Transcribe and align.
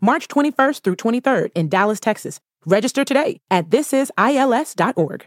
March 0.00 0.28
21st 0.28 0.82
through 0.82 0.96
23rd 0.96 1.50
in 1.54 1.68
Dallas, 1.68 2.00
Texas. 2.00 2.40
Register 2.64 3.04
today 3.04 3.40
at 3.50 3.70
thisisils.org. 3.70 5.26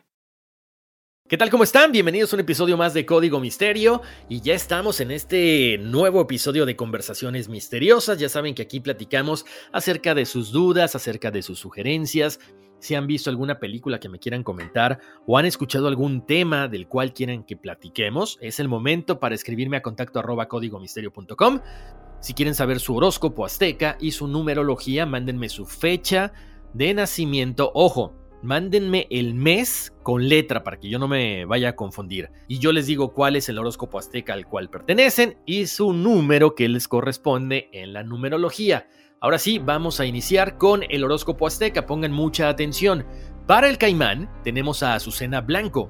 ¿Qué 1.29 1.37
tal? 1.37 1.51
¿Cómo 1.51 1.63
están? 1.63 1.91
Bienvenidos 1.91 2.33
a 2.33 2.37
un 2.37 2.39
episodio 2.39 2.75
más 2.75 2.95
de 2.95 3.05
Código 3.05 3.39
Misterio 3.39 4.01
y 4.29 4.41
ya 4.41 4.55
estamos 4.55 4.99
en 4.99 5.11
este 5.11 5.77
nuevo 5.77 6.21
episodio 6.21 6.65
de 6.65 6.75
Conversaciones 6.75 7.49
Misteriosas. 7.49 8.17
Ya 8.17 8.29
saben 8.29 8.55
que 8.55 8.63
aquí 8.63 8.79
platicamos 8.79 9.45
acerca 9.71 10.15
de 10.15 10.25
sus 10.25 10.51
dudas, 10.51 10.95
acerca 10.95 11.29
de 11.29 11.43
sus 11.43 11.59
sugerencias. 11.59 12.39
Si 12.79 12.95
han 12.95 13.05
visto 13.05 13.29
alguna 13.29 13.59
película 13.59 13.99
que 13.99 14.09
me 14.09 14.17
quieran 14.17 14.41
comentar 14.41 15.01
o 15.27 15.37
han 15.37 15.45
escuchado 15.45 15.87
algún 15.87 16.25
tema 16.25 16.67
del 16.67 16.87
cual 16.87 17.13
quieran 17.13 17.43
que 17.43 17.55
platiquemos, 17.55 18.39
es 18.41 18.59
el 18.59 18.67
momento 18.67 19.19
para 19.19 19.35
escribirme 19.35 19.77
a 19.77 19.83
contacto 19.83 20.17
arroba 20.17 20.47
códigomisterio.com. 20.47 21.59
Si 22.19 22.33
quieren 22.33 22.55
saber 22.55 22.79
su 22.79 22.95
horóscopo 22.95 23.45
azteca 23.45 23.97
y 23.99 24.11
su 24.11 24.27
numerología, 24.27 25.05
mándenme 25.05 25.47
su 25.47 25.65
fecha 25.65 26.33
de 26.73 26.93
nacimiento. 26.93 27.71
Ojo, 27.73 28.13
mándenme 28.41 29.07
el 29.09 29.35
mes 29.35 29.93
con 30.03 30.27
letra 30.27 30.63
para 30.63 30.79
que 30.79 30.89
yo 30.89 30.99
no 30.99 31.07
me 31.07 31.45
vaya 31.45 31.69
a 31.69 31.75
confundir. 31.75 32.29
Y 32.47 32.59
yo 32.59 32.73
les 32.73 32.87
digo 32.87 33.13
cuál 33.13 33.35
es 33.35 33.47
el 33.47 33.57
horóscopo 33.57 33.99
azteca 33.99 34.33
al 34.33 34.47
cual 34.47 34.69
pertenecen 34.69 35.37
y 35.45 35.67
su 35.67 35.93
número 35.93 36.55
que 36.55 36.67
les 36.67 36.87
corresponde 36.87 37.69
en 37.71 37.93
la 37.93 38.03
numerología. 38.03 38.87
Ahora 39.21 39.37
sí, 39.37 39.59
vamos 39.59 39.99
a 39.99 40.05
iniciar 40.05 40.57
con 40.57 40.83
el 40.89 41.03
horóscopo 41.03 41.47
azteca. 41.47 41.85
Pongan 41.85 42.11
mucha 42.11 42.49
atención. 42.49 43.05
Para 43.47 43.69
el 43.69 43.77
caimán 43.77 44.29
tenemos 44.43 44.83
a 44.83 44.93
Azucena 44.93 45.41
Blanco. 45.41 45.89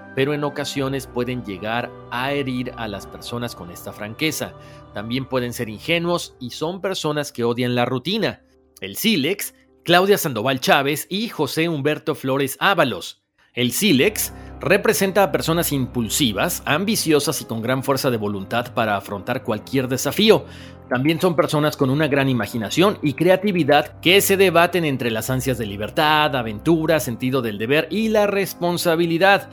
pero 0.15 0.33
en 0.33 0.43
ocasiones 0.43 1.07
pueden 1.07 1.43
llegar 1.43 1.91
a 2.11 2.31
herir 2.33 2.73
a 2.77 2.87
las 2.87 3.07
personas 3.07 3.55
con 3.55 3.71
esta 3.71 3.93
franqueza. 3.93 4.53
También 4.93 5.25
pueden 5.25 5.53
ser 5.53 5.69
ingenuos 5.69 6.35
y 6.39 6.51
son 6.51 6.81
personas 6.81 7.31
que 7.31 7.43
odian 7.43 7.75
la 7.75 7.85
rutina. 7.85 8.41
El 8.81 8.97
Silex, 8.97 9.53
Claudia 9.83 10.17
Sandoval 10.17 10.59
Chávez 10.59 11.07
y 11.09 11.29
José 11.29 11.69
Humberto 11.69 12.15
Flores 12.15 12.57
Ábalos. 12.59 13.21
El 13.53 13.73
Silex 13.73 14.31
representa 14.61 15.23
a 15.23 15.31
personas 15.31 15.73
impulsivas, 15.73 16.63
ambiciosas 16.65 17.41
y 17.41 17.45
con 17.45 17.61
gran 17.61 17.83
fuerza 17.83 18.09
de 18.09 18.15
voluntad 18.15 18.73
para 18.73 18.95
afrontar 18.95 19.43
cualquier 19.43 19.89
desafío. 19.89 20.45
También 20.87 21.19
son 21.19 21.35
personas 21.35 21.75
con 21.75 21.89
una 21.89 22.07
gran 22.07 22.29
imaginación 22.29 22.97
y 23.01 23.13
creatividad 23.13 23.99
que 23.99 24.21
se 24.21 24.37
debaten 24.37 24.85
entre 24.85 25.11
las 25.11 25.29
ansias 25.29 25.57
de 25.57 25.65
libertad, 25.65 26.33
aventura, 26.35 26.99
sentido 26.99 27.41
del 27.41 27.57
deber 27.57 27.87
y 27.91 28.09
la 28.09 28.27
responsabilidad. 28.27 29.49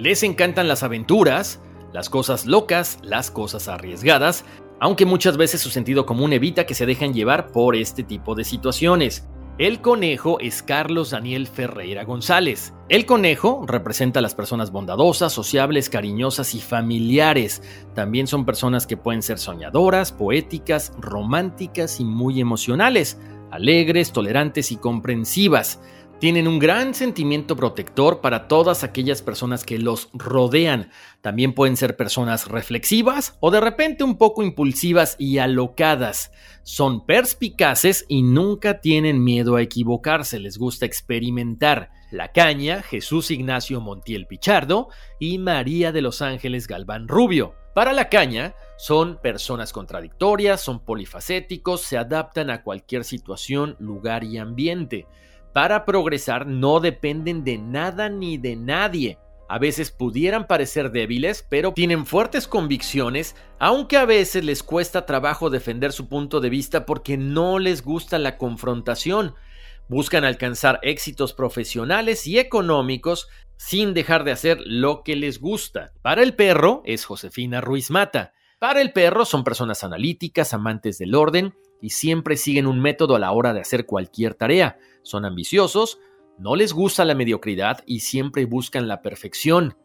Les 0.00 0.22
encantan 0.22 0.66
las 0.66 0.82
aventuras, 0.82 1.60
las 1.92 2.08
cosas 2.08 2.46
locas, 2.46 2.98
las 3.02 3.30
cosas 3.30 3.68
arriesgadas, 3.68 4.46
aunque 4.80 5.04
muchas 5.04 5.36
veces 5.36 5.60
su 5.60 5.68
sentido 5.68 6.06
común 6.06 6.32
evita 6.32 6.64
que 6.64 6.72
se 6.72 6.86
dejen 6.86 7.12
llevar 7.12 7.52
por 7.52 7.76
este 7.76 8.02
tipo 8.02 8.34
de 8.34 8.44
situaciones. 8.44 9.28
El 9.58 9.82
conejo 9.82 10.40
es 10.40 10.62
Carlos 10.62 11.10
Daniel 11.10 11.46
Ferreira 11.46 12.04
González. 12.04 12.72
El 12.88 13.04
conejo 13.04 13.66
representa 13.68 14.20
a 14.20 14.22
las 14.22 14.34
personas 14.34 14.72
bondadosas, 14.72 15.34
sociables, 15.34 15.90
cariñosas 15.90 16.54
y 16.54 16.62
familiares. 16.62 17.62
También 17.94 18.26
son 18.26 18.46
personas 18.46 18.86
que 18.86 18.96
pueden 18.96 19.20
ser 19.20 19.38
soñadoras, 19.38 20.12
poéticas, 20.12 20.94
románticas 20.98 22.00
y 22.00 22.06
muy 22.06 22.40
emocionales, 22.40 23.18
alegres, 23.50 24.12
tolerantes 24.12 24.72
y 24.72 24.76
comprensivas 24.76 25.78
tienen 26.20 26.46
un 26.46 26.58
gran 26.58 26.92
sentimiento 26.92 27.56
protector 27.56 28.20
para 28.20 28.46
todas 28.46 28.84
aquellas 28.84 29.22
personas 29.22 29.64
que 29.64 29.78
los 29.78 30.10
rodean. 30.12 30.90
También 31.22 31.54
pueden 31.54 31.78
ser 31.78 31.96
personas 31.96 32.46
reflexivas 32.46 33.38
o 33.40 33.50
de 33.50 33.60
repente 33.60 34.04
un 34.04 34.18
poco 34.18 34.42
impulsivas 34.42 35.16
y 35.18 35.38
alocadas. 35.38 36.30
Son 36.62 37.06
perspicaces 37.06 38.04
y 38.06 38.20
nunca 38.22 38.82
tienen 38.82 39.24
miedo 39.24 39.56
a 39.56 39.62
equivocarse, 39.62 40.38
les 40.38 40.58
gusta 40.58 40.84
experimentar. 40.84 41.90
La 42.10 42.32
Caña, 42.32 42.82
Jesús 42.82 43.30
Ignacio 43.30 43.80
Montiel 43.80 44.26
Pichardo 44.26 44.88
y 45.18 45.38
María 45.38 45.90
de 45.90 46.02
los 46.02 46.20
Ángeles 46.20 46.66
Galván 46.66 47.08
Rubio. 47.08 47.54
Para 47.74 47.92
la 47.92 48.08
caña, 48.08 48.56
son 48.76 49.20
personas 49.22 49.72
contradictorias, 49.72 50.60
son 50.60 50.84
polifacéticos, 50.84 51.82
se 51.82 51.96
adaptan 51.96 52.50
a 52.50 52.62
cualquier 52.62 53.04
situación, 53.04 53.76
lugar 53.78 54.24
y 54.24 54.38
ambiente 54.38 55.06
para 55.52 55.84
progresar 55.84 56.46
no 56.46 56.80
dependen 56.80 57.44
de 57.44 57.58
nada 57.58 58.08
ni 58.08 58.38
de 58.38 58.56
nadie. 58.56 59.18
A 59.48 59.58
veces 59.58 59.90
pudieran 59.90 60.46
parecer 60.46 60.92
débiles, 60.92 61.44
pero 61.48 61.72
tienen 61.72 62.06
fuertes 62.06 62.46
convicciones, 62.46 63.34
aunque 63.58 63.96
a 63.96 64.04
veces 64.04 64.44
les 64.44 64.62
cuesta 64.62 65.06
trabajo 65.06 65.50
defender 65.50 65.92
su 65.92 66.08
punto 66.08 66.40
de 66.40 66.50
vista 66.50 66.86
porque 66.86 67.16
no 67.16 67.58
les 67.58 67.82
gusta 67.82 68.20
la 68.20 68.38
confrontación. 68.38 69.34
Buscan 69.88 70.24
alcanzar 70.24 70.78
éxitos 70.82 71.32
profesionales 71.32 72.28
y 72.28 72.38
económicos 72.38 73.26
sin 73.56 73.92
dejar 73.92 74.22
de 74.22 74.30
hacer 74.30 74.58
lo 74.64 75.02
que 75.02 75.16
les 75.16 75.40
gusta. 75.40 75.92
Para 76.00 76.22
el 76.22 76.36
perro 76.36 76.82
es 76.84 77.04
Josefina 77.04 77.60
Ruiz 77.60 77.90
Mata. 77.90 78.32
Para 78.60 78.80
el 78.80 78.92
perro 78.92 79.24
son 79.24 79.42
personas 79.42 79.82
analíticas, 79.82 80.54
amantes 80.54 80.98
del 80.98 81.16
orden 81.16 81.54
y 81.80 81.90
siempre 81.90 82.36
siguen 82.36 82.66
un 82.66 82.80
método 82.80 83.16
a 83.16 83.18
la 83.18 83.32
hora 83.32 83.52
de 83.52 83.60
hacer 83.60 83.86
cualquier 83.86 84.34
tarea. 84.34 84.78
Son 85.02 85.24
ambiciosos, 85.24 85.98
no 86.38 86.56
les 86.56 86.72
gusta 86.72 87.04
la 87.04 87.14
mediocridad 87.14 87.82
y 87.86 88.00
siempre 88.00 88.44
buscan 88.44 88.88
la 88.88 89.02
perfección. 89.02 89.76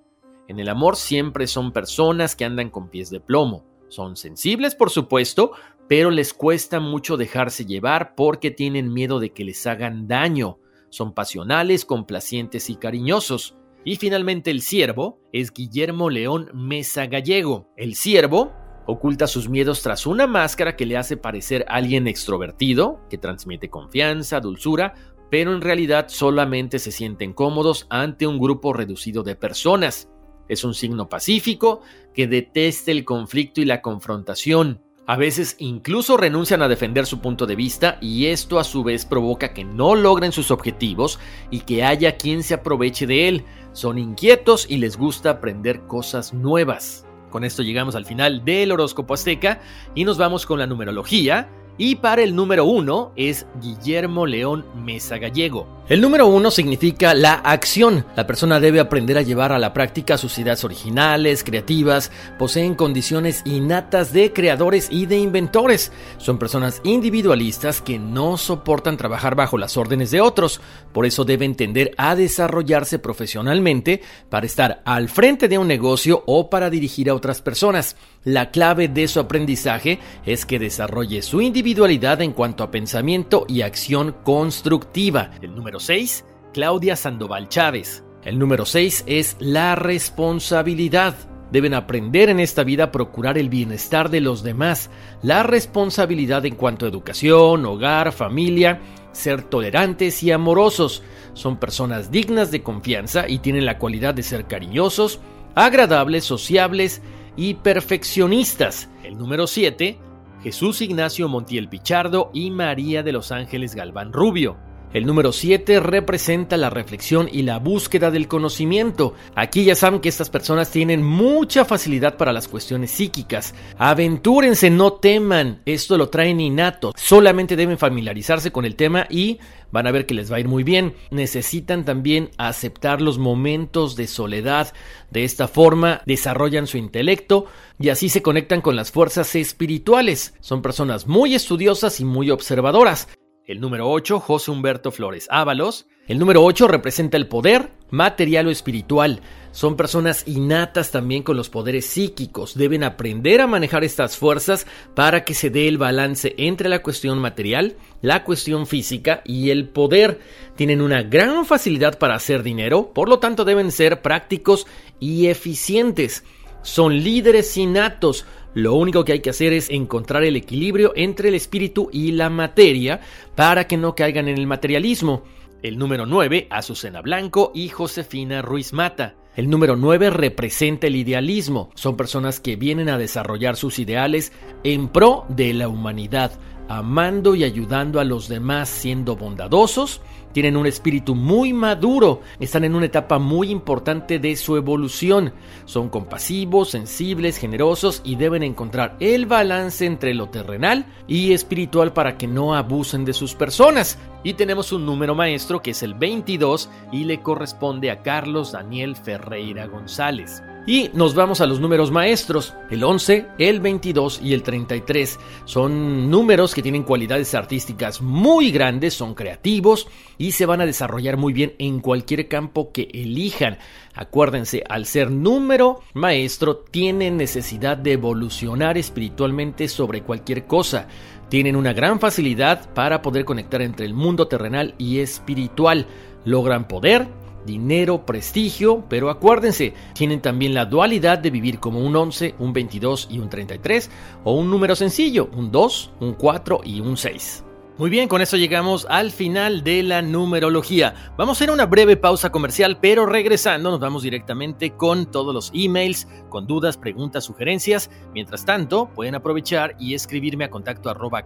En 0.47 0.59
el 0.59 0.69
amor 0.69 0.95
siempre 0.95 1.47
son 1.47 1.71
personas 1.71 2.35
que 2.35 2.45
andan 2.45 2.69
con 2.69 2.89
pies 2.89 3.09
de 3.09 3.19
plomo. 3.19 3.65
Son 3.89 4.15
sensibles, 4.15 4.75
por 4.75 4.89
supuesto, 4.89 5.51
pero 5.87 6.11
les 6.11 6.33
cuesta 6.33 6.79
mucho 6.79 7.17
dejarse 7.17 7.65
llevar 7.65 8.15
porque 8.15 8.51
tienen 8.51 8.93
miedo 8.93 9.19
de 9.19 9.31
que 9.31 9.43
les 9.43 9.65
hagan 9.67 10.07
daño. 10.07 10.59
Son 10.89 11.13
pasionales, 11.13 11.85
complacientes 11.85 12.69
y 12.69 12.75
cariñosos. 12.75 13.55
Y 13.83 13.97
finalmente 13.97 14.49
el 14.49 14.61
siervo 14.61 15.19
es 15.31 15.53
Guillermo 15.53 16.09
León 16.09 16.49
Mesa 16.53 17.05
Gallego. 17.05 17.69
El 17.77 17.95
siervo 17.95 18.53
Oculta 18.87 19.25
sus 19.25 19.49
miedos 19.49 19.81
tras 19.81 20.05
una 20.05 20.27
máscara 20.27 20.75
que 20.75 20.85
le 20.85 20.97
hace 20.97 21.17
parecer 21.17 21.65
alguien 21.67 22.07
extrovertido, 22.07 22.99
que 23.09 23.17
transmite 23.17 23.69
confianza, 23.69 24.39
dulzura, 24.39 24.93
pero 25.31 25.53
en 25.53 25.61
realidad 25.61 26.05
solamente 26.07 26.77
se 26.77 26.91
sienten 26.91 27.33
cómodos 27.33 27.87
ante 27.89 28.27
un 28.27 28.39
grupo 28.39 28.73
reducido 28.73 29.23
de 29.23 29.35
personas. 29.35 30.09
Es 30.47 30.63
un 30.63 30.75
signo 30.75 31.09
pacífico 31.09 31.81
que 32.13 32.27
detesta 32.27 32.91
el 32.91 33.05
conflicto 33.05 33.59
y 33.59 33.65
la 33.65 33.81
confrontación. 33.81 34.81
A 35.07 35.17
veces 35.17 35.55
incluso 35.59 36.17
renuncian 36.17 36.61
a 36.61 36.67
defender 36.67 37.07
su 37.07 37.21
punto 37.21 37.45
de 37.45 37.55
vista 37.55 37.97
y 38.01 38.27
esto 38.27 38.59
a 38.59 38.63
su 38.63 38.83
vez 38.83 39.05
provoca 39.05 39.53
que 39.53 39.63
no 39.63 39.95
logren 39.95 40.31
sus 40.31 40.51
objetivos 40.51 41.19
y 41.51 41.61
que 41.61 41.83
haya 41.83 42.17
quien 42.17 42.43
se 42.43 42.55
aproveche 42.55 43.05
de 43.07 43.27
él. 43.27 43.45
Son 43.71 43.97
inquietos 43.97 44.67
y 44.69 44.77
les 44.77 44.97
gusta 44.97 45.31
aprender 45.31 45.85
cosas 45.87 46.33
nuevas. 46.33 47.05
Con 47.29 47.43
esto 47.43 47.63
llegamos 47.63 47.95
al 47.95 48.05
final 48.05 48.45
del 48.45 48.71
horóscopo 48.71 49.13
azteca 49.13 49.61
y 49.93 50.05
nos 50.05 50.17
vamos 50.17 50.45
con 50.45 50.59
la 50.59 50.67
numerología 50.67 51.49
y 51.77 51.95
para 51.95 52.23
el 52.23 52.35
número 52.35 52.65
uno 52.65 53.11
es 53.15 53.45
Guillermo 53.61 54.25
León 54.25 54.65
Mesa 54.75 55.17
Gallego. 55.17 55.67
El 55.87 56.01
número 56.01 56.25
uno 56.25 56.49
significa 56.49 57.13
la 57.13 57.33
acción. 57.33 58.05
La 58.15 58.25
persona 58.25 58.59
debe 58.59 58.79
aprender 58.79 59.19
a 59.19 59.21
llevar 59.21 59.51
a 59.51 59.59
la 59.59 59.71
práctica 59.71 60.17
sus 60.17 60.39
ideas 60.39 60.63
originales, 60.63 61.43
creativas, 61.43 62.11
poseen 62.39 62.73
condiciones 62.73 63.43
innatas 63.45 64.11
de 64.11 64.33
creadores 64.33 64.87
y 64.89 65.05
de 65.05 65.19
inventores. 65.19 65.91
Son 66.17 66.39
personas 66.39 66.81
individualistas 66.83 67.81
que 67.81 67.99
no 67.99 68.37
soportan 68.37 68.97
trabajar 68.97 69.35
bajo 69.35 69.59
las 69.59 69.77
órdenes 69.77 70.09
de 70.09 70.21
otros. 70.21 70.59
Por 70.91 71.05
eso 71.05 71.23
deben 71.23 71.53
tender 71.53 71.91
a 71.97 72.15
desarrollarse 72.15 72.97
profesionalmente 72.97 74.01
para 74.29 74.47
estar 74.47 74.81
al 74.85 75.07
frente 75.07 75.47
de 75.47 75.59
un 75.59 75.67
negocio 75.67 76.23
o 76.25 76.49
para 76.49 76.71
dirigir 76.71 77.11
a 77.11 77.13
otras 77.13 77.43
personas. 77.43 77.95
La 78.23 78.49
clave 78.49 78.87
de 78.87 79.07
su 79.07 79.19
aprendizaje 79.19 79.99
es 80.25 80.47
que 80.47 80.57
desarrolle 80.57 81.21
su 81.21 81.41
individualidad 81.41 81.64
en 81.65 82.31
cuanto 82.33 82.63
a 82.63 82.69
pensamiento 82.69 83.45
y 83.49 83.63
acción 83.63 84.15
constructiva. 84.23 85.31
El 85.41 85.55
número 85.55 85.79
6, 85.79 86.23
Claudia 86.53 86.95
Sandoval 86.95 87.49
Chávez. 87.49 88.03
El 88.23 88.37
número 88.37 88.67
6 88.67 89.05
es 89.07 89.35
la 89.39 89.73
responsabilidad. 89.73 91.15
Deben 91.51 91.73
aprender 91.73 92.29
en 92.29 92.39
esta 92.39 92.63
vida 92.63 92.83
a 92.83 92.91
procurar 92.91 93.39
el 93.39 93.49
bienestar 93.49 94.11
de 94.11 94.21
los 94.21 94.43
demás, 94.43 94.91
la 95.23 95.41
responsabilidad 95.41 96.45
en 96.45 96.53
cuanto 96.53 96.85
a 96.85 96.89
educación, 96.89 97.65
hogar, 97.65 98.11
familia, 98.11 98.79
ser 99.11 99.41
tolerantes 99.41 100.21
y 100.21 100.31
amorosos. 100.31 101.01
Son 101.33 101.57
personas 101.57 102.11
dignas 102.11 102.51
de 102.51 102.61
confianza 102.61 103.27
y 103.27 103.39
tienen 103.39 103.65
la 103.65 103.79
cualidad 103.79 104.13
de 104.13 104.21
ser 104.21 104.45
cariñosos, 104.45 105.19
agradables, 105.55 106.25
sociables 106.25 107.01
y 107.35 107.55
perfeccionistas. 107.55 108.87
El 109.03 109.17
número 109.17 109.47
7, 109.47 110.04
Jesús 110.45 110.79
Ignacio 110.83 111.27
Montiel 111.27 111.69
Pichardo 111.69 112.29
y 112.31 112.51
María 112.51 113.01
de 113.01 113.11
los 113.11 113.31
Ángeles 113.31 113.73
Galván 113.73 114.13
Rubio. 114.13 114.57
El 114.95 115.05
número 115.05 115.33
7 115.33 115.81
representa 115.81 116.55
la 116.55 116.69
reflexión 116.69 117.27
y 117.29 117.41
la 117.41 117.59
búsqueda 117.59 118.11
del 118.11 118.29
conocimiento. 118.29 119.13
Aquí 119.35 119.65
ya 119.65 119.75
saben 119.75 119.99
que 119.99 120.07
estas 120.07 120.29
personas 120.29 120.71
tienen 120.71 121.03
mucha 121.03 121.65
facilidad 121.65 122.15
para 122.15 122.31
las 122.31 122.47
cuestiones 122.47 122.91
psíquicas. 122.91 123.53
Aventúrense, 123.77 124.69
no 124.69 124.93
teman. 124.93 125.61
Esto 125.65 125.97
lo 125.97 126.07
traen 126.07 126.39
innato. 126.39 126.93
Solamente 126.95 127.57
deben 127.57 127.77
familiarizarse 127.77 128.53
con 128.53 128.63
el 128.63 128.77
tema 128.77 129.05
y 129.09 129.39
van 129.69 129.85
a 129.85 129.91
ver 129.91 130.05
que 130.05 130.13
les 130.13 130.31
va 130.31 130.37
a 130.37 130.39
ir 130.39 130.47
muy 130.47 130.63
bien. 130.63 130.93
Necesitan 131.11 131.83
también 131.83 132.29
aceptar 132.37 133.01
los 133.01 133.17
momentos 133.17 133.97
de 133.97 134.07
soledad. 134.07 134.71
De 135.11 135.25
esta 135.25 135.49
forma 135.49 136.03
desarrollan 136.05 136.67
su 136.67 136.77
intelecto 136.77 137.47
y 137.77 137.89
así 137.89 138.07
se 138.07 138.21
conectan 138.21 138.61
con 138.61 138.77
las 138.77 138.93
fuerzas 138.93 139.35
espirituales. 139.35 140.35
Son 140.39 140.61
personas 140.61 141.05
muy 141.05 141.35
estudiosas 141.35 141.99
y 141.99 142.05
muy 142.05 142.31
observadoras. 142.31 143.09
El 143.47 143.61
número 143.61 143.87
8, 143.91 144.19
José 144.19 144.49
Humberto 144.49 144.91
Flores 144.91 145.27
Ábalos. 145.29 145.85
El 146.07 146.17
número 146.17 146.43
8 146.43 146.67
representa 146.67 147.15
el 147.15 147.27
poder 147.27 147.69
material 147.91 148.47
o 148.47 148.51
espiritual. 148.51 149.21
Son 149.51 149.77
personas 149.77 150.27
innatas 150.27 150.89
también 150.89 151.21
con 151.21 151.37
los 151.37 151.49
poderes 151.49 151.85
psíquicos. 151.85 152.55
Deben 152.55 152.83
aprender 152.83 153.41
a 153.41 153.47
manejar 153.47 153.83
estas 153.83 154.17
fuerzas 154.17 154.65
para 154.95 155.23
que 155.25 155.35
se 155.35 155.51
dé 155.51 155.67
el 155.67 155.77
balance 155.77 156.33
entre 156.39 156.69
la 156.69 156.81
cuestión 156.81 157.19
material, 157.19 157.75
la 158.01 158.23
cuestión 158.23 158.65
física 158.65 159.21
y 159.25 159.51
el 159.51 159.69
poder. 159.69 160.19
Tienen 160.55 160.81
una 160.81 161.03
gran 161.03 161.45
facilidad 161.45 161.99
para 161.99 162.15
hacer 162.15 162.41
dinero, 162.41 162.93
por 162.95 163.09
lo 163.09 163.19
tanto 163.19 163.45
deben 163.45 163.71
ser 163.71 164.01
prácticos 164.01 164.65
y 164.99 165.27
eficientes. 165.27 166.23
Son 166.65 167.03
líderes 167.03 167.55
innatos, 167.57 168.25
lo 168.55 168.73
único 168.73 169.05
que 169.05 169.11
hay 169.11 169.19
que 169.19 169.29
hacer 169.29 169.53
es 169.53 169.69
encontrar 169.69 170.23
el 170.23 170.35
equilibrio 170.35 170.93
entre 170.95 171.29
el 171.29 171.35
espíritu 171.35 171.89
y 171.93 172.11
la 172.11 172.31
materia 172.31 173.01
para 173.35 173.67
que 173.67 173.77
no 173.77 173.93
caigan 173.93 174.27
en 174.29 174.39
el 174.39 174.47
materialismo. 174.47 175.21
El 175.61 175.77
número 175.77 176.07
9, 176.07 176.47
Azucena 176.49 177.03
Blanco 177.03 177.51
y 177.53 177.69
Josefina 177.69 178.41
Ruiz 178.41 178.73
Mata. 178.73 179.13
El 179.35 179.47
número 179.47 179.75
9 179.75 180.09
representa 180.09 180.87
el 180.87 180.95
idealismo. 180.95 181.69
Son 181.75 181.95
personas 181.95 182.39
que 182.39 182.55
vienen 182.55 182.89
a 182.89 182.97
desarrollar 182.97 183.57
sus 183.57 183.77
ideales 183.77 184.31
en 184.63 184.87
pro 184.87 185.25
de 185.29 185.53
la 185.53 185.67
humanidad, 185.67 186.31
amando 186.67 187.35
y 187.35 187.43
ayudando 187.43 187.99
a 187.99 188.03
los 188.03 188.27
demás, 188.27 188.69
siendo 188.69 189.15
bondadosos 189.15 190.01
tienen 190.35 190.57
un 190.57 190.67
espíritu 190.67 191.15
muy 191.15 191.53
maduro, 191.53 192.19
están 192.41 192.65
en 192.65 192.75
una 192.75 192.87
etapa 192.87 193.19
muy 193.19 193.51
importante 193.51 194.19
de 194.19 194.35
su 194.35 194.57
evolución. 194.57 195.31
Son 195.63 195.87
compasivos, 195.87 196.71
sensibles, 196.71 197.37
generosos 197.37 198.01
y 198.03 198.17
deben 198.17 198.43
encontrar 198.43 198.97
el 198.99 199.27
balance 199.27 199.85
entre 199.85 200.13
lo 200.13 200.27
terrenal 200.27 200.87
y 201.07 201.31
espiritual 201.31 201.93
para 201.93 202.17
que 202.17 202.27
no 202.27 202.53
abusen 202.53 203.05
de 203.05 203.13
sus 203.13 203.33
personas. 203.33 203.97
Y 204.25 204.33
tenemos 204.33 204.73
un 204.73 204.85
número 204.85 205.15
maestro 205.15 205.61
que 205.61 205.71
es 205.71 205.83
el 205.83 205.93
22 205.93 206.69
y 206.91 207.05
le 207.05 207.21
corresponde 207.21 207.89
a 207.89 208.01
Carlos 208.01 208.51
Daniel 208.51 208.97
Ferreira 208.97 209.67
González. 209.67 210.43
Y 210.67 210.89
nos 210.93 211.13
vamos 211.13 211.41
a 211.41 211.45
los 211.45 211.59
números 211.59 211.91
maestros. 211.91 212.55
El 212.71 212.83
11, 212.83 213.27
el 213.37 213.59
22 213.59 214.19
y 214.23 214.33
el 214.33 214.41
33 214.41 215.19
son 215.45 216.09
números 216.09 216.55
que 216.55 216.63
tienen 216.63 216.81
cualidades 216.81 217.35
artísticas 217.35 218.01
muy 218.01 218.49
grandes, 218.49 218.95
son 218.95 219.13
creativos 219.13 219.87
y 220.17 220.24
se 220.31 220.45
van 220.45 220.61
a 220.61 220.65
desarrollar 220.65 221.17
muy 221.17 221.33
bien 221.33 221.53
en 221.59 221.79
cualquier 221.79 222.27
campo 222.27 222.71
que 222.71 222.89
elijan. 222.93 223.57
Acuérdense, 223.93 224.63
al 224.67 224.85
ser 224.85 225.11
número 225.11 225.81
maestro, 225.93 226.57
tienen 226.57 227.17
necesidad 227.17 227.77
de 227.77 227.93
evolucionar 227.93 228.77
espiritualmente 228.77 229.67
sobre 229.67 230.01
cualquier 230.01 230.45
cosa. 230.45 230.87
Tienen 231.29 231.55
una 231.55 231.73
gran 231.73 231.99
facilidad 231.99 232.73
para 232.73 233.01
poder 233.01 233.25
conectar 233.25 233.61
entre 233.61 233.85
el 233.85 233.93
mundo 233.93 234.27
terrenal 234.27 234.75
y 234.77 234.99
espiritual. 234.99 235.87
Logran 236.23 236.67
poder, 236.67 237.07
dinero, 237.45 238.05
prestigio, 238.05 238.83
pero 238.89 239.09
acuérdense, 239.09 239.73
tienen 239.93 240.21
también 240.21 240.53
la 240.53 240.65
dualidad 240.65 241.19
de 241.19 241.31
vivir 241.31 241.59
como 241.59 241.79
un 241.79 241.95
11, 241.95 242.35
un 242.39 242.53
22 242.53 243.07
y 243.11 243.19
un 243.19 243.29
33, 243.29 243.89
o 244.23 244.33
un 244.33 244.49
número 244.49 244.75
sencillo, 244.75 245.29
un 245.33 245.51
2, 245.51 245.91
un 245.99 246.13
4 246.13 246.61
y 246.65 246.79
un 246.79 246.97
6. 246.97 247.44
Muy 247.77 247.89
bien, 247.89 248.07
con 248.07 248.21
eso 248.21 248.37
llegamos 248.37 248.87
al 248.89 249.11
final 249.11 249.61
de 249.61 249.83
la 249.83 250.01
numerología. 250.01 250.93
Vamos 251.17 251.35
a 251.35 251.37
hacer 251.39 251.51
una 251.51 251.65
breve 251.65 251.97
pausa 251.97 252.31
comercial, 252.31 252.77
pero 252.79 253.05
regresando 253.05 253.69
nos 253.69 253.81
vamos 253.81 254.03
directamente 254.03 254.71
con 254.71 255.11
todos 255.11 255.33
los 255.33 255.51
emails, 255.53 256.07
con 256.29 256.47
dudas, 256.47 256.77
preguntas, 256.77 257.25
sugerencias. 257.25 257.89
Mientras 258.13 258.45
tanto, 258.45 258.87
pueden 258.95 259.15
aprovechar 259.15 259.75
y 259.77 259.93
escribirme 259.93 260.45
a 260.45 260.49
contacto 260.49 260.89
arroba. 260.89 261.25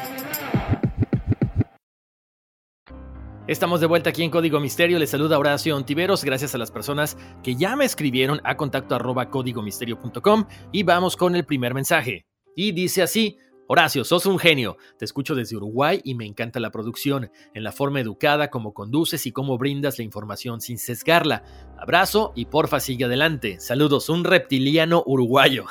Estamos 3.51 3.81
de 3.81 3.85
vuelta 3.85 4.11
aquí 4.11 4.23
en 4.23 4.31
Código 4.31 4.61
Misterio. 4.61 4.97
Les 4.97 5.09
saluda 5.09 5.37
Horacio 5.37 5.75
Ontiveros. 5.75 6.23
Gracias 6.23 6.55
a 6.55 6.57
las 6.57 6.71
personas 6.71 7.17
que 7.43 7.57
ya 7.57 7.75
me 7.75 7.83
escribieron 7.83 8.39
a 8.45 8.55
contacto 8.55 8.95
arroba 8.95 9.29
códigomisterio.com. 9.29 10.45
Y 10.71 10.83
vamos 10.83 11.17
con 11.17 11.35
el 11.35 11.43
primer 11.43 11.73
mensaje. 11.73 12.25
Y 12.55 12.71
dice 12.71 13.01
así. 13.01 13.37
Horacio, 13.67 14.05
sos 14.05 14.25
un 14.25 14.39
genio. 14.39 14.77
Te 14.97 15.03
escucho 15.03 15.35
desde 15.35 15.57
Uruguay 15.57 15.99
y 16.05 16.15
me 16.15 16.25
encanta 16.25 16.61
la 16.61 16.71
producción, 16.71 17.29
en 17.53 17.63
la 17.65 17.73
forma 17.73 17.99
educada 17.99 18.49
como 18.49 18.73
conduces 18.73 19.25
y 19.25 19.33
cómo 19.33 19.57
brindas 19.57 19.97
la 19.97 20.05
información 20.05 20.61
sin 20.61 20.77
sesgarla. 20.77 21.43
Abrazo 21.77 22.31
y 22.37 22.45
porfa 22.45 22.79
sigue 22.79 23.03
adelante. 23.03 23.59
Saludos, 23.59 24.07
un 24.07 24.23
reptiliano 24.23 25.03
uruguayo. 25.05 25.65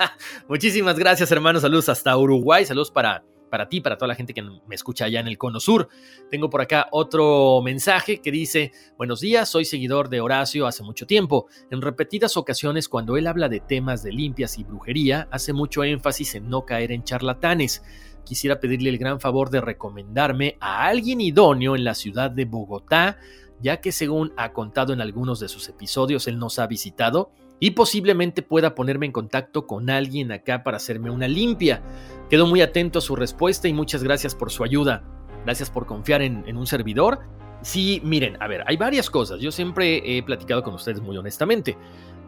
Muchísimas 0.48 0.98
gracias, 0.98 1.30
hermanos. 1.32 1.60
Saludos 1.60 1.90
hasta 1.90 2.16
Uruguay. 2.16 2.64
Saludos 2.64 2.90
para 2.90 3.24
para 3.50 3.68
ti, 3.68 3.80
para 3.80 3.96
toda 3.96 4.08
la 4.08 4.14
gente 4.14 4.34
que 4.34 4.42
me 4.42 4.74
escucha 4.74 5.06
allá 5.06 5.20
en 5.20 5.28
el 5.28 5.38
Cono 5.38 5.60
Sur. 5.60 5.88
Tengo 6.30 6.50
por 6.50 6.60
acá 6.60 6.88
otro 6.90 7.60
mensaje 7.62 8.20
que 8.20 8.30
dice, 8.30 8.72
buenos 8.96 9.20
días, 9.20 9.48
soy 9.48 9.64
seguidor 9.64 10.08
de 10.08 10.20
Horacio 10.20 10.66
hace 10.66 10.82
mucho 10.82 11.06
tiempo. 11.06 11.46
En 11.70 11.82
repetidas 11.82 12.36
ocasiones 12.36 12.88
cuando 12.88 13.16
él 13.16 13.26
habla 13.26 13.48
de 13.48 13.60
temas 13.60 14.02
de 14.02 14.12
limpias 14.12 14.58
y 14.58 14.64
brujería, 14.64 15.28
hace 15.30 15.52
mucho 15.52 15.84
énfasis 15.84 16.34
en 16.34 16.48
no 16.48 16.64
caer 16.64 16.92
en 16.92 17.04
charlatanes. 17.04 17.82
Quisiera 18.24 18.58
pedirle 18.58 18.90
el 18.90 18.98
gran 18.98 19.20
favor 19.20 19.50
de 19.50 19.60
recomendarme 19.60 20.56
a 20.60 20.86
alguien 20.86 21.20
idóneo 21.20 21.76
en 21.76 21.84
la 21.84 21.94
ciudad 21.94 22.30
de 22.30 22.44
Bogotá, 22.44 23.18
ya 23.60 23.80
que 23.80 23.92
según 23.92 24.32
ha 24.36 24.52
contado 24.52 24.92
en 24.92 25.00
algunos 25.00 25.40
de 25.40 25.48
sus 25.48 25.68
episodios, 25.68 26.26
él 26.26 26.38
nos 26.38 26.58
ha 26.58 26.66
visitado 26.66 27.30
y 27.58 27.72
posiblemente 27.72 28.42
pueda 28.42 28.74
ponerme 28.74 29.06
en 29.06 29.12
contacto 29.12 29.66
con 29.66 29.90
alguien 29.90 30.32
acá 30.32 30.62
para 30.62 30.76
hacerme 30.76 31.10
una 31.10 31.28
limpia. 31.28 31.82
Quedo 32.28 32.46
muy 32.46 32.60
atento 32.60 32.98
a 32.98 33.02
su 33.02 33.16
respuesta 33.16 33.68
y 33.68 33.72
muchas 33.72 34.02
gracias 34.02 34.34
por 34.34 34.50
su 34.50 34.64
ayuda. 34.64 35.04
Gracias 35.44 35.70
por 35.70 35.86
confiar 35.86 36.22
en, 36.22 36.56
un 36.56 36.66
servidor. 36.66 37.20
Sí, 37.62 38.00
miren, 38.04 38.36
a 38.40 38.48
ver, 38.48 38.64
hay 38.66 38.76
varias 38.76 39.08
cosas. 39.08 39.40
Yo 39.40 39.50
siempre 39.50 40.02
he 40.04 40.22
platicado 40.22 40.62
con 40.62 40.74
ustedes 40.74 41.00
muy 41.00 41.16
honestamente. 41.16 41.78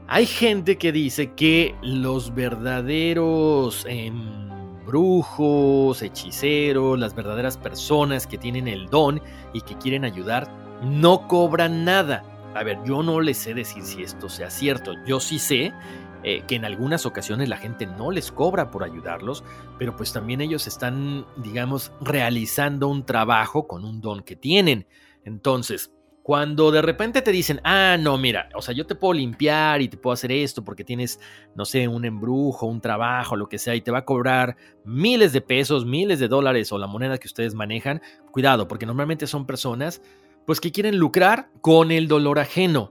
Hay 0.06 0.25
gente 0.25 0.78
que 0.78 0.92
dice 0.92 1.35
que 1.35 1.75
los 1.82 2.35
verdaderos 2.35 3.87
brujos, 4.87 6.00
hechiceros, 6.00 6.99
las 6.99 7.14
verdaderas 7.14 7.58
personas 7.58 8.26
que 8.26 8.38
tienen 8.38 8.68
el 8.68 8.87
don 8.87 9.20
y 9.52 9.61
que 9.61 9.76
quieren 9.76 10.04
ayudar, 10.04 10.49
no 10.82 11.28
cobran 11.28 11.85
nada. 11.85 12.25
A 12.55 12.64
ver, 12.64 12.78
yo 12.85 13.02
no 13.02 13.21
les 13.21 13.37
sé 13.37 13.55
decir 13.55 13.83
si 13.83 14.02
esto 14.02 14.28
sea 14.28 14.50
cierto. 14.50 14.95
Yo 15.07 15.21
sí 15.21 15.38
sé 15.38 15.73
eh, 16.25 16.43
que 16.49 16.57
en 16.57 16.64
algunas 16.64 17.07
ocasiones 17.07 17.49
la 17.49 17.57
gente 17.57 17.87
no 17.87 18.11
les 18.11 18.33
cobra 18.33 18.71
por 18.71 18.83
ayudarlos, 18.83 19.45
pero 19.78 19.95
pues 19.95 20.12
también 20.12 20.40
ellos 20.40 20.67
están, 20.67 21.26
digamos, 21.37 21.93
realizando 22.00 22.88
un 22.88 23.05
trabajo 23.05 23.69
con 23.69 23.85
un 23.85 24.00
don 24.00 24.23
que 24.23 24.35
tienen. 24.35 24.87
Entonces, 25.25 25.93
cuando 26.28 26.71
de 26.71 26.83
repente 26.83 27.23
te 27.23 27.33
dicen, 27.33 27.61
ah, 27.64 27.97
no, 27.99 28.19
mira, 28.19 28.49
o 28.55 28.61
sea, 28.61 28.75
yo 28.75 28.87
te 28.87 28.95
puedo 28.95 29.14
limpiar 29.14 29.81
y 29.81 29.88
te 29.88 29.97
puedo 29.97 30.12
hacer 30.12 30.33
esto 30.33 30.62
porque 30.62 30.85
tienes, 30.85 31.21
no 31.55 31.64
sé, 31.64 31.88
un 31.88 32.05
embrujo, 32.05 32.67
un 32.67 32.81
trabajo, 32.83 33.35
lo 33.35 33.49
que 33.49 33.59
sea, 33.59 33.75
y 33.75 33.81
te 33.81 33.90
va 33.90 34.00
a 34.00 34.05
cobrar 34.05 34.57
miles 34.85 35.33
de 35.33 35.40
pesos, 35.40 35.87
miles 35.87 36.19
de 36.19 36.28
dólares 36.28 36.71
o 36.73 36.76
la 36.78 36.87
moneda 36.87 37.17
que 37.17 37.28
ustedes 37.28 37.55
manejan, 37.55 38.02
cuidado, 38.31 38.69
porque 38.69 38.85
normalmente 38.85 39.26
son 39.26 39.47
personas, 39.47 40.02
pues, 40.49 40.62
que 40.62 40.73
quieren 40.73 40.97
lucrar 40.97 41.50
con 41.61 41.90
el 41.90 42.09
dolor 42.09 42.38
ajeno. 42.38 42.90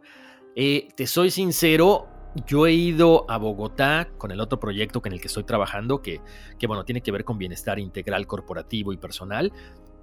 Eh, 0.56 0.90
te 0.96 1.08
soy 1.08 1.32
sincero, 1.32 2.06
yo 2.46 2.68
he 2.68 2.74
ido 2.74 3.26
a 3.28 3.40
Bogotá 3.40 4.10
con 4.20 4.30
el 4.30 4.42
otro 4.42 4.60
proyecto 4.60 5.02
en 5.04 5.14
el 5.14 5.20
que 5.20 5.26
estoy 5.26 5.44
trabajando, 5.44 6.04
que, 6.04 6.22
que 6.60 6.68
bueno, 6.68 6.86
tiene 6.86 7.02
que 7.02 7.12
ver 7.12 7.24
con 7.24 7.40
bienestar 7.40 7.80
integral 7.80 8.28
corporativo 8.28 8.94
y 8.94 8.98
personal. 8.98 9.52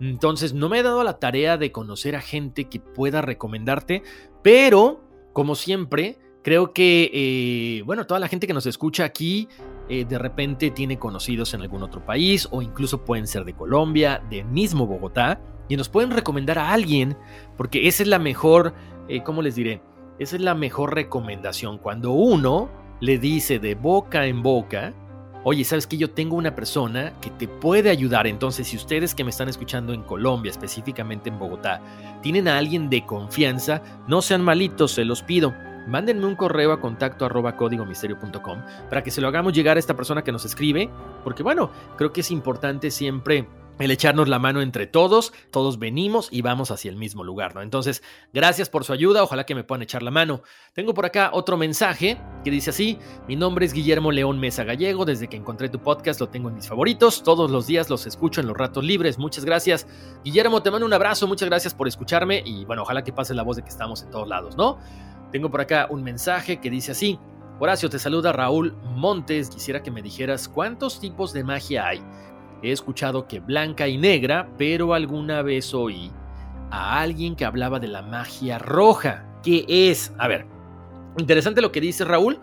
Entonces 0.00 0.52
no 0.52 0.68
me 0.68 0.80
he 0.80 0.82
dado 0.82 1.04
la 1.04 1.20
tarea 1.20 1.56
de 1.56 1.70
conocer 1.70 2.16
a 2.16 2.20
gente 2.20 2.64
que 2.64 2.80
pueda 2.80 3.22
recomendarte, 3.22 4.02
pero 4.42 5.04
como 5.32 5.54
siempre, 5.54 6.18
creo 6.42 6.72
que, 6.72 7.08
eh, 7.14 7.82
bueno, 7.82 8.04
toda 8.04 8.18
la 8.18 8.26
gente 8.26 8.48
que 8.48 8.52
nos 8.52 8.66
escucha 8.66 9.04
aquí 9.04 9.46
eh, 9.88 10.04
de 10.04 10.18
repente 10.18 10.72
tiene 10.72 10.98
conocidos 10.98 11.54
en 11.54 11.60
algún 11.60 11.84
otro 11.84 12.04
país 12.04 12.48
o 12.50 12.62
incluso 12.62 13.04
pueden 13.04 13.28
ser 13.28 13.44
de 13.44 13.54
Colombia, 13.54 14.20
de 14.28 14.42
mismo 14.42 14.88
Bogotá, 14.88 15.40
y 15.68 15.76
nos 15.76 15.88
pueden 15.88 16.10
recomendar 16.10 16.58
a 16.58 16.72
alguien, 16.72 17.16
porque 17.56 17.88
esa 17.88 18.02
es 18.02 18.08
la 18.08 18.18
mejor, 18.18 18.74
eh, 19.08 19.22
¿cómo 19.22 19.42
les 19.42 19.54
diré? 19.54 19.82
Esa 20.18 20.36
es 20.36 20.42
la 20.42 20.54
mejor 20.54 20.94
recomendación. 20.94 21.78
Cuando 21.78 22.12
uno 22.12 22.70
le 23.00 23.18
dice 23.18 23.58
de 23.58 23.74
boca 23.74 24.26
en 24.26 24.42
boca, 24.42 24.94
oye, 25.42 25.64
¿sabes 25.64 25.86
que 25.86 25.96
yo 25.96 26.10
tengo 26.10 26.36
una 26.36 26.54
persona 26.54 27.12
que 27.20 27.30
te 27.30 27.48
puede 27.48 27.90
ayudar? 27.90 28.26
Entonces, 28.26 28.68
si 28.68 28.76
ustedes 28.76 29.14
que 29.14 29.24
me 29.24 29.30
están 29.30 29.48
escuchando 29.48 29.92
en 29.92 30.02
Colombia, 30.02 30.50
específicamente 30.50 31.30
en 31.30 31.38
Bogotá, 31.38 31.80
tienen 32.22 32.48
a 32.48 32.58
alguien 32.58 32.88
de 32.90 33.04
confianza, 33.04 33.82
no 34.06 34.22
sean 34.22 34.42
malitos, 34.42 34.92
se 34.92 35.04
los 35.04 35.22
pido. 35.22 35.54
Mándenme 35.86 36.24
un 36.24 36.36
correo 36.36 36.72
a 36.72 36.80
contacto 36.80 37.26
arroba 37.26 37.56
códigomisterio.com 37.56 38.62
para 38.88 39.02
que 39.02 39.10
se 39.10 39.20
lo 39.20 39.28
hagamos 39.28 39.52
llegar 39.52 39.76
a 39.76 39.80
esta 39.80 39.94
persona 39.94 40.24
que 40.24 40.32
nos 40.32 40.46
escribe, 40.46 40.88
porque 41.22 41.42
bueno, 41.42 41.70
creo 41.98 42.10
que 42.10 42.22
es 42.22 42.30
importante 42.30 42.90
siempre 42.90 43.46
el 43.78 43.90
echarnos 43.90 44.28
la 44.28 44.38
mano 44.38 44.62
entre 44.62 44.86
todos, 44.86 45.32
todos 45.50 45.78
venimos 45.78 46.28
y 46.30 46.42
vamos 46.42 46.70
hacia 46.70 46.90
el 46.90 46.96
mismo 46.96 47.24
lugar, 47.24 47.54
¿no? 47.54 47.62
Entonces, 47.62 48.02
gracias 48.32 48.68
por 48.68 48.84
su 48.84 48.92
ayuda, 48.92 49.22
ojalá 49.22 49.44
que 49.44 49.54
me 49.54 49.64
puedan 49.64 49.82
echar 49.82 50.02
la 50.02 50.10
mano. 50.10 50.42
Tengo 50.74 50.94
por 50.94 51.06
acá 51.06 51.30
otro 51.32 51.56
mensaje 51.56 52.20
que 52.44 52.50
dice 52.50 52.70
así, 52.70 52.98
mi 53.26 53.36
nombre 53.36 53.66
es 53.66 53.72
Guillermo 53.72 54.12
León 54.12 54.38
Mesa 54.38 54.64
Gallego, 54.64 55.04
desde 55.04 55.28
que 55.28 55.36
encontré 55.36 55.68
tu 55.68 55.80
podcast 55.80 56.20
lo 56.20 56.28
tengo 56.28 56.48
en 56.48 56.54
mis 56.54 56.68
favoritos, 56.68 57.22
todos 57.22 57.50
los 57.50 57.66
días 57.66 57.90
los 57.90 58.06
escucho 58.06 58.40
en 58.40 58.46
los 58.46 58.56
ratos 58.56 58.84
libres, 58.84 59.18
muchas 59.18 59.44
gracias. 59.44 59.86
Guillermo, 60.24 60.62
te 60.62 60.70
mando 60.70 60.86
un 60.86 60.92
abrazo, 60.92 61.26
muchas 61.26 61.48
gracias 61.48 61.74
por 61.74 61.88
escucharme 61.88 62.42
y 62.44 62.64
bueno, 62.64 62.82
ojalá 62.82 63.02
que 63.02 63.12
pase 63.12 63.34
la 63.34 63.42
voz 63.42 63.56
de 63.56 63.62
que 63.62 63.70
estamos 63.70 64.02
en 64.02 64.10
todos 64.10 64.28
lados, 64.28 64.56
¿no? 64.56 64.78
Tengo 65.32 65.50
por 65.50 65.60
acá 65.60 65.88
un 65.90 66.04
mensaje 66.04 66.60
que 66.60 66.70
dice 66.70 66.92
así, 66.92 67.18
Horacio, 67.60 67.88
te 67.88 68.00
saluda 68.00 68.32
Raúl 68.32 68.76
Montes, 68.82 69.48
quisiera 69.48 69.82
que 69.82 69.90
me 69.90 70.02
dijeras 70.02 70.48
cuántos 70.48 71.00
tipos 71.00 71.32
de 71.32 71.44
magia 71.44 71.86
hay. 71.86 72.04
He 72.64 72.72
escuchado 72.72 73.28
que 73.28 73.40
blanca 73.40 73.88
y 73.88 73.98
negra, 73.98 74.48
pero 74.56 74.94
alguna 74.94 75.42
vez 75.42 75.74
oí 75.74 76.10
a 76.70 76.98
alguien 76.98 77.36
que 77.36 77.44
hablaba 77.44 77.78
de 77.78 77.88
la 77.88 78.00
magia 78.00 78.58
roja. 78.58 79.26
¿Qué 79.42 79.66
es? 79.68 80.14
A 80.16 80.28
ver, 80.28 80.46
interesante 81.18 81.60
lo 81.60 81.70
que 81.70 81.82
dice 81.82 82.06
Raúl. 82.06 82.40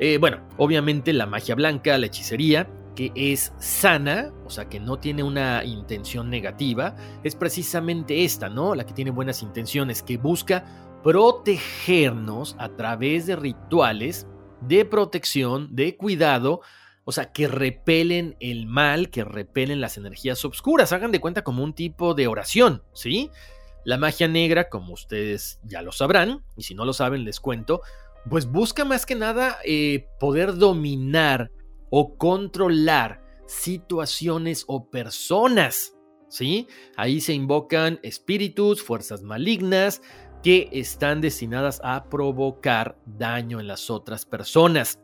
Eh, 0.00 0.18
bueno, 0.18 0.38
obviamente 0.56 1.12
la 1.12 1.26
magia 1.26 1.54
blanca, 1.54 1.96
la 1.98 2.06
hechicería, 2.06 2.68
que 2.96 3.12
es 3.14 3.52
sana, 3.58 4.32
o 4.44 4.50
sea, 4.50 4.68
que 4.68 4.80
no 4.80 4.98
tiene 4.98 5.22
una 5.22 5.64
intención 5.64 6.30
negativa, 6.30 6.96
es 7.22 7.36
precisamente 7.36 8.24
esta, 8.24 8.48
¿no? 8.48 8.74
La 8.74 8.84
que 8.84 8.92
tiene 8.92 9.12
buenas 9.12 9.40
intenciones, 9.40 10.02
que 10.02 10.16
busca 10.16 10.64
protegernos 11.04 12.56
a 12.58 12.70
través 12.70 13.26
de 13.26 13.36
rituales 13.36 14.26
de 14.62 14.84
protección, 14.84 15.68
de 15.74 15.96
cuidado, 15.96 16.60
o 17.10 17.12
sea, 17.12 17.32
que 17.32 17.48
repelen 17.48 18.36
el 18.38 18.66
mal, 18.66 19.10
que 19.10 19.24
repelen 19.24 19.80
las 19.80 19.96
energías 19.96 20.44
oscuras. 20.44 20.92
Hagan 20.92 21.10
de 21.10 21.18
cuenta 21.18 21.42
como 21.42 21.64
un 21.64 21.74
tipo 21.74 22.14
de 22.14 22.28
oración, 22.28 22.84
¿sí? 22.92 23.32
La 23.84 23.98
magia 23.98 24.28
negra, 24.28 24.68
como 24.68 24.92
ustedes 24.92 25.58
ya 25.64 25.82
lo 25.82 25.90
sabrán, 25.90 26.44
y 26.56 26.62
si 26.62 26.76
no 26.76 26.84
lo 26.84 26.92
saben, 26.92 27.24
les 27.24 27.40
cuento, 27.40 27.82
pues 28.28 28.46
busca 28.46 28.84
más 28.84 29.06
que 29.06 29.16
nada 29.16 29.58
eh, 29.64 30.06
poder 30.20 30.54
dominar 30.54 31.50
o 31.90 32.16
controlar 32.16 33.24
situaciones 33.48 34.62
o 34.68 34.88
personas, 34.88 35.96
¿sí? 36.28 36.68
Ahí 36.96 37.20
se 37.20 37.32
invocan 37.32 37.98
espíritus, 38.04 38.84
fuerzas 38.84 39.22
malignas 39.22 40.00
que 40.44 40.68
están 40.70 41.20
destinadas 41.20 41.80
a 41.82 42.04
provocar 42.04 42.96
daño 43.04 43.58
en 43.58 43.66
las 43.66 43.90
otras 43.90 44.24
personas. 44.26 45.00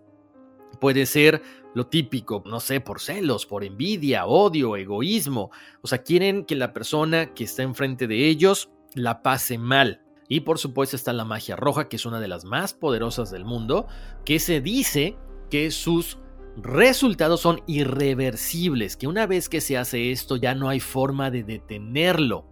Puede 0.81 1.07
ser 1.07 1.43
lo 1.75 1.87
típico, 1.87 2.43
no 2.47 2.61
sé, 2.61 2.81
por 2.81 3.01
celos, 3.01 3.47
por 3.47 3.65
envidia, 3.65 4.27
odio, 4.27 4.77
egoísmo. 4.77 5.51
O 5.83 5.87
sea, 5.87 6.03
quieren 6.03 6.45
que 6.45 6.57
la 6.57 6.73
persona 6.73 7.35
que 7.35 7.45
está 7.45 7.63
enfrente 7.63 8.07
de 8.07 8.29
ellos 8.29 8.71
la 8.95 9.23
pase 9.23 9.59
mal. 9.59 10.03
Y 10.29 10.41
por 10.41 10.59
supuesto 10.59 10.97
está 10.97 11.13
la 11.13 11.25
magia 11.25 11.55
roja, 11.55 11.89
que 11.89 11.97
es 11.97 12.07
una 12.07 12.21
de 12.21 12.29
las 12.29 12.45
más 12.45 12.75
poderosas 12.75 13.31
del 13.31 13.45
mundo, 13.45 13.87
que 14.25 14.39
se 14.41 14.61
dice 14.61 15.17
que 15.51 15.71
sus 15.71 16.19
resultados 16.57 17.41
son 17.41 17.63
irreversibles, 17.67 18.97
que 18.97 19.07
una 19.07 19.27
vez 19.27 19.49
que 19.49 19.61
se 19.61 19.77
hace 19.77 20.11
esto 20.11 20.37
ya 20.37 20.55
no 20.55 20.69
hay 20.69 20.81
forma 20.81 21.31
de 21.31 21.45
detenerlo. 21.45 22.47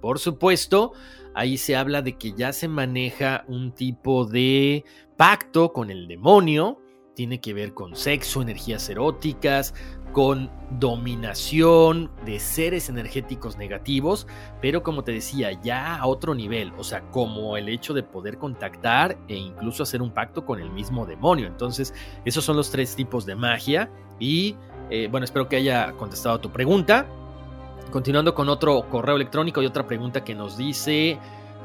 Por 0.00 0.18
supuesto, 0.18 0.92
ahí 1.34 1.58
se 1.58 1.76
habla 1.76 2.02
de 2.02 2.18
que 2.18 2.32
ya 2.32 2.52
se 2.52 2.66
maneja 2.66 3.44
un 3.46 3.72
tipo 3.72 4.24
de 4.24 4.84
pacto 5.16 5.72
con 5.72 5.90
el 5.90 6.08
demonio, 6.08 6.81
tiene 7.14 7.40
que 7.40 7.54
ver 7.54 7.74
con 7.74 7.96
sexo, 7.96 8.42
energías 8.42 8.88
eróticas, 8.88 9.74
con 10.12 10.50
dominación 10.78 12.10
de 12.24 12.38
seres 12.38 12.88
energéticos 12.88 13.56
negativos, 13.56 14.26
pero 14.60 14.82
como 14.82 15.04
te 15.04 15.12
decía, 15.12 15.58
ya 15.62 15.96
a 15.96 16.06
otro 16.06 16.34
nivel, 16.34 16.72
o 16.76 16.84
sea, 16.84 17.00
como 17.10 17.56
el 17.56 17.68
hecho 17.68 17.94
de 17.94 18.02
poder 18.02 18.36
contactar 18.38 19.16
e 19.28 19.36
incluso 19.36 19.82
hacer 19.82 20.02
un 20.02 20.10
pacto 20.10 20.44
con 20.44 20.60
el 20.60 20.70
mismo 20.70 21.06
demonio. 21.06 21.46
Entonces, 21.46 21.94
esos 22.24 22.44
son 22.44 22.56
los 22.56 22.70
tres 22.70 22.94
tipos 22.94 23.24
de 23.24 23.34
magia 23.34 23.90
y 24.18 24.54
eh, 24.90 25.08
bueno, 25.10 25.24
espero 25.24 25.48
que 25.48 25.56
haya 25.56 25.92
contestado 25.92 26.38
tu 26.40 26.50
pregunta. 26.50 27.06
Continuando 27.90 28.34
con 28.34 28.48
otro 28.48 28.88
correo 28.90 29.16
electrónico 29.16 29.62
y 29.62 29.66
otra 29.66 29.86
pregunta 29.86 30.24
que 30.24 30.34
nos 30.34 30.56
dice 30.56 31.18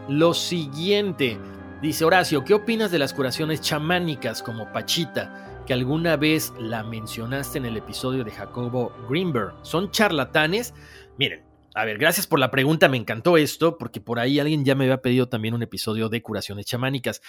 lo 0.07 0.33
siguiente. 0.33 1.37
Dice 1.81 2.05
Horacio, 2.05 2.43
¿qué 2.43 2.55
opinas 2.55 2.89
de 2.89 2.97
las 2.97 3.13
curaciones 3.13 3.61
chamánicas 3.61 4.41
como 4.41 4.71
Pachita, 4.73 5.61
que 5.67 5.73
alguna 5.73 6.17
vez 6.17 6.51
la 6.59 6.83
mencionaste 6.83 7.59
en 7.59 7.67
el 7.67 7.77
episodio 7.77 8.23
de 8.23 8.31
Jacobo 8.31 8.91
Greenberg? 9.07 9.53
¿Son 9.61 9.91
charlatanes? 9.91 10.73
Miren, 11.19 11.43
a 11.75 11.85
ver, 11.85 11.99
gracias 11.99 12.25
por 12.25 12.39
la 12.39 12.49
pregunta, 12.49 12.89
me 12.89 12.97
encantó 12.97 13.37
esto, 13.37 13.77
porque 13.77 14.01
por 14.01 14.17
ahí 14.17 14.39
alguien 14.39 14.65
ya 14.65 14.73
me 14.73 14.85
había 14.85 15.03
pedido 15.03 15.29
también 15.29 15.53
un 15.53 15.61
episodio 15.61 16.09
de 16.09 16.23
curaciones 16.23 16.65
chamánicas. 16.65 17.21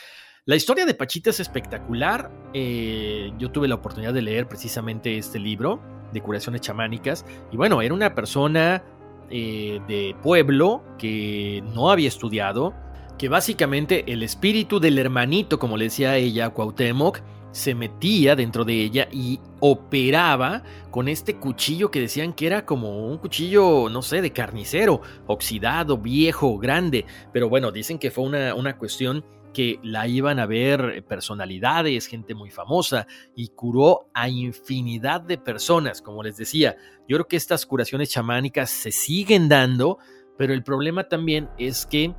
La 0.46 0.56
historia 0.56 0.86
de 0.86 0.94
Pachita 0.94 1.28
es 1.28 1.40
espectacular. 1.40 2.30
Eh, 2.54 3.30
yo 3.36 3.50
tuve 3.50 3.68
la 3.68 3.74
oportunidad 3.74 4.14
de 4.14 4.22
leer 4.22 4.48
precisamente 4.48 5.18
este 5.18 5.38
libro 5.38 5.82
de 6.14 6.22
curaciones 6.22 6.62
chamánicas. 6.62 7.26
Y 7.52 7.58
bueno, 7.58 7.82
era 7.82 7.92
una 7.92 8.14
persona 8.14 8.82
eh, 9.28 9.78
de 9.86 10.16
pueblo 10.22 10.82
que 10.96 11.62
no 11.74 11.90
había 11.90 12.08
estudiado, 12.08 12.74
que 13.18 13.28
básicamente 13.28 14.10
el 14.12 14.22
espíritu 14.22 14.78
del 14.78 14.98
hermanito, 14.98 15.58
como 15.58 15.76
le 15.76 15.86
decía 15.86 16.16
ella, 16.16 16.50
Cuauhtémoc, 16.50 17.20
se 17.50 17.74
metía 17.74 18.36
dentro 18.36 18.64
de 18.64 18.74
ella 18.74 19.08
y 19.10 19.40
operaba 19.58 20.62
con 20.90 21.08
este 21.08 21.36
cuchillo 21.36 21.90
que 21.90 22.00
decían 22.00 22.32
que 22.32 22.46
era 22.46 22.64
como 22.64 23.06
un 23.08 23.18
cuchillo, 23.18 23.88
no 23.88 24.02
sé, 24.02 24.22
de 24.22 24.32
carnicero, 24.32 25.00
oxidado, 25.26 25.98
viejo, 25.98 26.58
grande. 26.58 27.06
Pero 27.32 27.48
bueno, 27.48 27.72
dicen 27.72 27.98
que 27.98 28.12
fue 28.12 28.24
una, 28.24 28.54
una 28.54 28.78
cuestión 28.78 29.24
que 29.52 29.80
la 29.82 30.06
iban 30.06 30.38
a 30.38 30.46
ver 30.46 31.04
personalidades, 31.08 32.06
gente 32.06 32.34
muy 32.34 32.50
famosa, 32.50 33.08
y 33.34 33.48
curó 33.48 34.10
a 34.14 34.28
infinidad 34.28 35.22
de 35.22 35.38
personas, 35.38 36.00
como 36.00 36.22
les 36.22 36.36
decía. 36.36 36.76
Yo 37.08 37.16
creo 37.16 37.26
que 37.26 37.36
estas 37.36 37.66
curaciones 37.66 38.10
chamánicas 38.10 38.70
se 38.70 38.92
siguen 38.92 39.48
dando, 39.48 39.98
pero 40.36 40.54
el 40.54 40.62
problema 40.62 41.08
también 41.08 41.48
es 41.58 41.86
que 41.86 42.14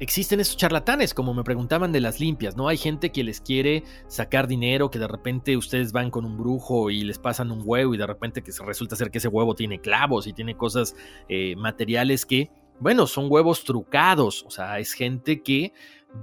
existen 0.00 0.40
esos 0.40 0.56
charlatanes, 0.56 1.14
como 1.14 1.34
me 1.34 1.44
preguntaban 1.44 1.92
de 1.92 2.00
las 2.00 2.20
limpias, 2.20 2.56
¿no? 2.56 2.68
Hay 2.68 2.76
gente 2.76 3.10
que 3.10 3.24
les 3.24 3.40
quiere 3.40 3.84
sacar 4.06 4.46
dinero, 4.46 4.90
que 4.90 4.98
de 4.98 5.08
repente 5.08 5.56
ustedes 5.56 5.92
van 5.92 6.10
con 6.10 6.24
un 6.24 6.36
brujo 6.36 6.90
y 6.90 7.02
les 7.02 7.18
pasan 7.18 7.50
un 7.50 7.62
huevo 7.64 7.94
y 7.94 7.98
de 7.98 8.06
repente 8.06 8.42
que 8.42 8.52
resulta 8.64 8.96
ser 8.96 9.10
que 9.10 9.18
ese 9.18 9.28
huevo 9.28 9.54
tiene 9.54 9.80
clavos 9.80 10.26
y 10.26 10.32
tiene 10.32 10.56
cosas 10.56 10.94
eh, 11.28 11.56
materiales 11.56 12.24
que, 12.24 12.50
bueno, 12.80 13.06
son 13.06 13.26
huevos 13.28 13.64
trucados, 13.64 14.44
o 14.44 14.50
sea, 14.50 14.78
es 14.78 14.92
gente 14.92 15.42
que 15.42 15.72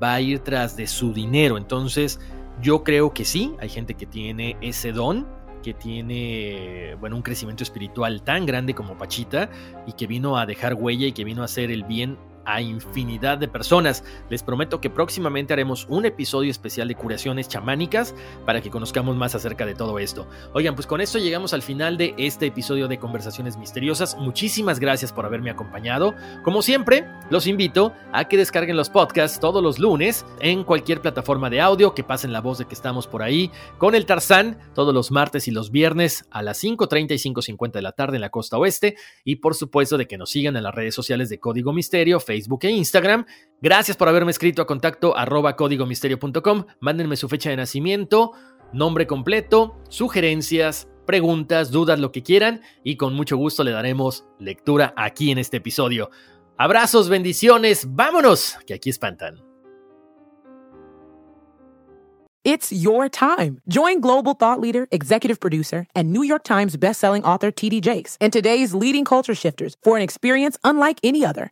va 0.01 0.15
a 0.15 0.21
ir 0.21 0.39
tras 0.39 0.77
de 0.77 0.87
su 0.87 1.13
dinero. 1.13 1.57
Entonces, 1.57 2.19
yo 2.61 2.83
creo 2.83 3.13
que 3.13 3.25
sí, 3.25 3.53
hay 3.59 3.69
gente 3.69 3.95
que 3.95 4.05
tiene 4.05 4.57
ese 4.61 4.91
don, 4.91 5.27
que 5.61 5.73
tiene, 5.73 6.95
bueno, 6.99 7.15
un 7.15 7.23
crecimiento 7.23 7.63
espiritual 7.63 8.23
tan 8.23 8.45
grande 8.45 8.75
como 8.75 8.97
Pachita 8.97 9.49
y 9.87 9.93
que 9.93 10.05
vino 10.05 10.37
a 10.37 10.45
dejar 10.45 10.75
huella 10.75 11.07
y 11.07 11.11
que 11.11 11.23
vino 11.23 11.41
a 11.41 11.45
hacer 11.45 11.71
el 11.71 11.83
bien 11.83 12.17
a 12.45 12.61
infinidad 12.61 13.37
de 13.37 13.47
personas. 13.47 14.03
Les 14.29 14.43
prometo 14.43 14.81
que 14.81 14.89
próximamente 14.89 15.53
haremos 15.53 15.85
un 15.89 16.05
episodio 16.05 16.51
especial 16.51 16.87
de 16.87 16.95
curaciones 16.95 17.47
chamánicas 17.47 18.15
para 18.45 18.61
que 18.61 18.69
conozcamos 18.69 19.15
más 19.15 19.35
acerca 19.35 19.65
de 19.65 19.75
todo 19.75 19.99
esto. 19.99 20.27
Oigan, 20.53 20.75
pues 20.75 20.87
con 20.87 21.01
esto 21.01 21.19
llegamos 21.19 21.53
al 21.53 21.61
final 21.61 21.97
de 21.97 22.13
este 22.17 22.47
episodio 22.47 22.87
de 22.87 22.99
Conversaciones 22.99 23.57
Misteriosas. 23.57 24.17
Muchísimas 24.17 24.79
gracias 24.79 25.11
por 25.11 25.25
haberme 25.25 25.49
acompañado. 25.49 26.13
Como 26.43 26.61
siempre, 26.61 27.05
los 27.29 27.47
invito 27.47 27.93
a 28.11 28.27
que 28.27 28.37
descarguen 28.37 28.77
los 28.77 28.89
podcasts 28.89 29.39
todos 29.39 29.61
los 29.61 29.79
lunes 29.79 30.25
en 30.39 30.63
cualquier 30.63 31.01
plataforma 31.01 31.49
de 31.49 31.61
audio, 31.61 31.93
que 31.93 32.03
pasen 32.03 32.31
la 32.31 32.41
voz 32.41 32.57
de 32.57 32.65
que 32.65 32.75
estamos 32.75 33.07
por 33.07 33.23
ahí 33.23 33.51
con 33.77 33.95
el 33.95 34.05
Tarzán 34.05 34.57
todos 34.73 34.93
los 34.93 35.11
martes 35.11 35.47
y 35.47 35.51
los 35.51 35.71
viernes 35.71 36.25
a 36.31 36.41
las 36.41 36.63
5.30 36.63 37.11
y 37.11 37.31
5.50 37.33 37.71
de 37.71 37.81
la 37.81 37.91
tarde 37.91 38.17
en 38.17 38.21
la 38.21 38.29
costa 38.29 38.57
oeste 38.57 38.95
y 39.23 39.37
por 39.37 39.55
supuesto 39.55 39.97
de 39.97 40.07
que 40.07 40.17
nos 40.17 40.29
sigan 40.29 40.55
en 40.55 40.63
las 40.63 40.75
redes 40.75 40.95
sociales 40.95 41.29
de 41.29 41.39
Código 41.39 41.73
Misterio, 41.73 42.19
Facebook, 42.19 42.34
Facebook 42.35 42.65
e 42.65 42.71
Instagram. 42.71 43.25
Gracias 43.61 43.95
por 43.97 44.07
haberme 44.09 44.31
escrito 44.31 44.61
a 44.61 44.67
contacto 44.67 45.17
arroba 45.17 45.55
códigomisterio.com. 45.55 46.65
Mándenme 46.81 47.15
su 47.15 47.29
fecha 47.29 47.49
de 47.49 47.55
nacimiento, 47.55 48.33
nombre 48.73 49.07
completo, 49.07 49.77
sugerencias, 49.89 50.87
preguntas, 51.05 51.71
dudas, 51.71 51.99
lo 51.99 52.11
que 52.11 52.23
quieran 52.23 52.61
y 52.83 52.97
con 52.97 53.13
mucho 53.13 53.37
gusto 53.37 53.63
le 53.63 53.71
daremos 53.71 54.25
lectura 54.39 54.93
aquí 54.97 55.31
en 55.31 55.37
este 55.37 55.57
episodio. 55.57 56.09
Abrazos, 56.57 57.09
bendiciones, 57.09 57.87
vámonos, 57.89 58.57
que 58.65 58.73
aquí 58.73 58.89
espantan. 58.89 59.41
It's 62.43 62.71
your 62.71 63.09
time. 63.09 63.59
Join 63.67 64.01
global 64.01 64.35
thought 64.35 64.59
leader, 64.59 64.87
executive 64.91 65.39
producer, 65.39 65.87
and 65.95 66.13
New 66.13 66.23
York 66.23 66.43
Times 66.43 66.77
bestselling 66.77 67.23
author 67.23 67.51
TD 67.51 67.81
Jakes 67.81 68.17
and 68.21 68.31
today's 68.31 68.75
leading 68.75 69.03
culture 69.03 69.33
shifters 69.33 69.75
for 69.83 69.97
an 69.97 70.03
experience 70.03 70.55
unlike 70.63 70.99
any 71.03 71.25
other. 71.25 71.51